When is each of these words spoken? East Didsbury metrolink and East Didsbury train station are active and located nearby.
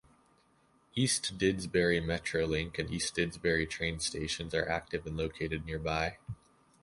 East 0.95 1.37
Didsbury 1.37 2.01
metrolink 2.03 2.79
and 2.79 2.89
East 2.89 3.15
Didsbury 3.17 3.69
train 3.69 3.99
station 3.99 4.49
are 4.51 4.67
active 4.67 5.05
and 5.05 5.15
located 5.15 5.63
nearby. 5.63 6.17